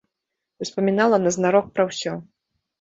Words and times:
Успамінала 0.65 1.21
назнарок 1.27 1.71
пра 1.79 1.89
ўсё. 1.93 2.19